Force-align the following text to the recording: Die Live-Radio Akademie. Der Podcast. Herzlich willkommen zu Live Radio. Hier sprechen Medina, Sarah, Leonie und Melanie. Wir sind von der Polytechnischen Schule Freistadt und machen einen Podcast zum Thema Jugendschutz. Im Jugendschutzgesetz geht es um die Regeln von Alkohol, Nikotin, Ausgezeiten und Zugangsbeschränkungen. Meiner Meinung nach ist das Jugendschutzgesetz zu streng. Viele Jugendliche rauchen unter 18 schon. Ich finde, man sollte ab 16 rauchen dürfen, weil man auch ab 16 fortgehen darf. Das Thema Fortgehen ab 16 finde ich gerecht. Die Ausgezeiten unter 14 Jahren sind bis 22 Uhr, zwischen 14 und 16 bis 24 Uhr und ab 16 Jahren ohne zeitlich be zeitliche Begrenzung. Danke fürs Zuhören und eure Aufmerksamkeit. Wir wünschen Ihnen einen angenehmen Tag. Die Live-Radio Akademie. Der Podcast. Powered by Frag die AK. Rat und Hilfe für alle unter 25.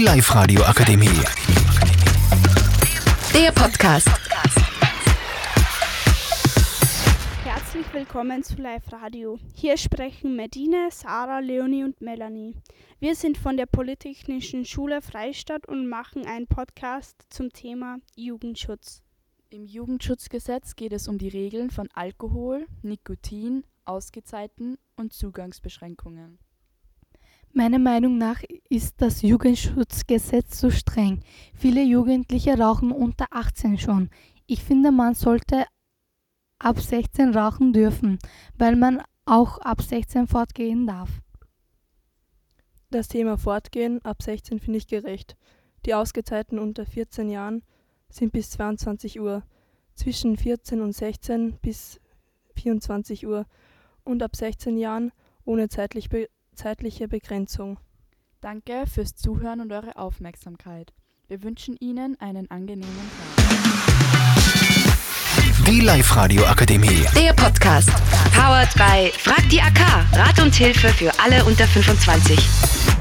Die 0.00 0.06
Live-Radio 0.06 0.62
Akademie. 0.62 1.10
Der 3.34 3.52
Podcast. 3.52 4.08
Herzlich 7.44 7.84
willkommen 7.92 8.42
zu 8.42 8.56
Live 8.62 8.90
Radio. 8.90 9.38
Hier 9.52 9.76
sprechen 9.76 10.36
Medina, 10.36 10.88
Sarah, 10.90 11.40
Leonie 11.40 11.84
und 11.84 12.00
Melanie. 12.00 12.54
Wir 12.98 13.14
sind 13.14 13.36
von 13.36 13.58
der 13.58 13.66
Polytechnischen 13.66 14.64
Schule 14.64 15.02
Freistadt 15.02 15.68
und 15.68 15.86
machen 15.86 16.24
einen 16.24 16.46
Podcast 16.46 17.26
zum 17.28 17.52
Thema 17.52 17.98
Jugendschutz. 18.16 19.02
Im 19.50 19.66
Jugendschutzgesetz 19.66 20.76
geht 20.76 20.94
es 20.94 21.08
um 21.08 21.18
die 21.18 21.28
Regeln 21.28 21.68
von 21.68 21.90
Alkohol, 21.92 22.66
Nikotin, 22.80 23.64
Ausgezeiten 23.84 24.78
und 24.96 25.12
Zugangsbeschränkungen. 25.12 26.38
Meiner 27.52 27.80
Meinung 27.80 28.16
nach 28.16 28.42
ist 28.68 29.02
das 29.02 29.22
Jugendschutzgesetz 29.22 30.58
zu 30.60 30.70
streng. 30.70 31.20
Viele 31.52 31.82
Jugendliche 31.82 32.56
rauchen 32.56 32.92
unter 32.92 33.26
18 33.30 33.76
schon. 33.78 34.08
Ich 34.46 34.62
finde, 34.62 34.92
man 34.92 35.14
sollte 35.14 35.64
ab 36.60 36.78
16 36.78 37.36
rauchen 37.36 37.72
dürfen, 37.72 38.20
weil 38.56 38.76
man 38.76 39.02
auch 39.24 39.58
ab 39.58 39.82
16 39.82 40.28
fortgehen 40.28 40.86
darf. 40.86 41.10
Das 42.90 43.08
Thema 43.08 43.36
Fortgehen 43.36 44.00
ab 44.04 44.22
16 44.22 44.60
finde 44.60 44.78
ich 44.78 44.86
gerecht. 44.86 45.36
Die 45.86 45.94
Ausgezeiten 45.94 46.58
unter 46.58 46.86
14 46.86 47.30
Jahren 47.30 47.62
sind 48.08 48.32
bis 48.32 48.50
22 48.50 49.20
Uhr, 49.20 49.42
zwischen 49.94 50.36
14 50.36 50.80
und 50.80 50.92
16 50.92 51.58
bis 51.62 52.00
24 52.54 53.26
Uhr 53.26 53.46
und 54.04 54.22
ab 54.22 54.36
16 54.36 54.76
Jahren 54.76 55.12
ohne 55.44 55.68
zeitlich 55.68 56.08
be 56.08 56.28
zeitliche 56.54 57.08
Begrenzung. 57.08 57.78
Danke 58.40 58.84
fürs 58.86 59.14
Zuhören 59.14 59.60
und 59.60 59.72
eure 59.72 59.96
Aufmerksamkeit. 59.96 60.92
Wir 61.28 61.42
wünschen 61.42 61.76
Ihnen 61.78 62.18
einen 62.20 62.50
angenehmen 62.50 63.10
Tag. 63.36 63.50
Die 65.66 65.80
Live-Radio 65.80 66.44
Akademie. 66.46 67.04
Der 67.14 67.32
Podcast. 67.34 67.90
Powered 68.34 68.74
by 68.74 69.12
Frag 69.18 69.48
die 69.50 69.60
AK. 69.60 69.80
Rat 70.12 70.40
und 70.40 70.54
Hilfe 70.54 70.88
für 70.88 71.12
alle 71.20 71.44
unter 71.44 71.66
25. 71.66 72.99